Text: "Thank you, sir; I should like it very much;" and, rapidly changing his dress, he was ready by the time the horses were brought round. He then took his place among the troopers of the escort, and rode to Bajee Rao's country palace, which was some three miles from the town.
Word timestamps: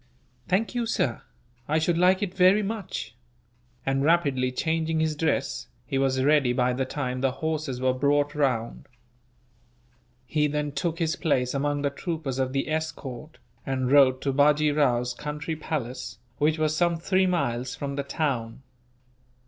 "Thank 0.47 0.73
you, 0.73 0.87
sir; 0.87 1.21
I 1.67 1.77
should 1.77 1.95
like 1.95 2.23
it 2.23 2.33
very 2.33 2.63
much;" 2.63 3.13
and, 3.85 4.03
rapidly 4.03 4.51
changing 4.51 4.99
his 4.99 5.15
dress, 5.15 5.67
he 5.85 5.99
was 5.99 6.23
ready 6.23 6.53
by 6.53 6.73
the 6.73 6.85
time 6.85 7.21
the 7.21 7.33
horses 7.33 7.79
were 7.79 7.93
brought 7.93 8.33
round. 8.33 8.87
He 10.25 10.47
then 10.47 10.71
took 10.71 10.97
his 10.97 11.15
place 11.15 11.53
among 11.53 11.83
the 11.83 11.91
troopers 11.91 12.39
of 12.39 12.51
the 12.51 12.67
escort, 12.67 13.37
and 13.63 13.91
rode 13.91 14.21
to 14.23 14.33
Bajee 14.33 14.75
Rao's 14.75 15.13
country 15.13 15.55
palace, 15.55 16.17
which 16.39 16.57
was 16.57 16.75
some 16.75 16.97
three 16.97 17.27
miles 17.27 17.75
from 17.75 17.95
the 17.95 18.01
town. 18.03 18.63